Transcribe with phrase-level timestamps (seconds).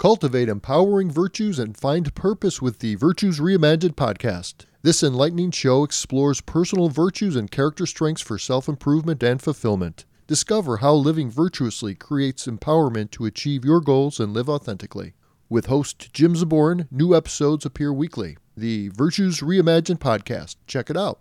[0.00, 4.64] Cultivate empowering virtues and find purpose with the Virtues Reimagined podcast.
[4.80, 10.06] This enlightening show explores personal virtues and character strengths for self improvement and fulfillment.
[10.26, 15.12] Discover how living virtuously creates empowerment to achieve your goals and live authentically.
[15.50, 18.38] With host Jim Zaborn, new episodes appear weekly.
[18.56, 20.56] The Virtues Reimagined podcast.
[20.66, 21.20] Check it out.